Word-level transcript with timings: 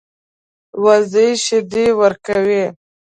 وزې 0.83 1.27
شیدې 1.43 1.85
ورکوي 1.99 2.63